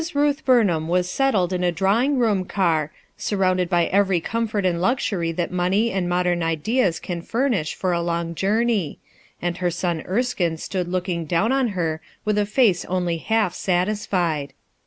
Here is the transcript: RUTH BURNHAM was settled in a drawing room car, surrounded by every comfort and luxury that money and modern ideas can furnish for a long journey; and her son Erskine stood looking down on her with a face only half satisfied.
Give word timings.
RUTH 0.15 0.43
BURNHAM 0.45 0.87
was 0.87 1.07
settled 1.07 1.53
in 1.53 1.63
a 1.63 1.71
drawing 1.71 2.17
room 2.17 2.43
car, 2.43 2.91
surrounded 3.17 3.69
by 3.69 3.85
every 3.85 4.19
comfort 4.19 4.65
and 4.65 4.81
luxury 4.81 5.31
that 5.33 5.51
money 5.51 5.91
and 5.91 6.09
modern 6.09 6.41
ideas 6.41 6.99
can 6.99 7.21
furnish 7.21 7.75
for 7.75 7.93
a 7.93 8.01
long 8.01 8.33
journey; 8.33 8.97
and 9.43 9.57
her 9.57 9.69
son 9.69 10.01
Erskine 10.07 10.57
stood 10.57 10.87
looking 10.87 11.25
down 11.25 11.51
on 11.51 11.67
her 11.77 12.01
with 12.25 12.39
a 12.39 12.47
face 12.47 12.83
only 12.85 13.17
half 13.17 13.53
satisfied. 13.53 14.53